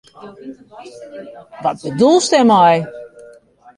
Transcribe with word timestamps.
Wat 1.63 1.77
bedoelst 1.85 2.31
dêrmei? 2.33 2.77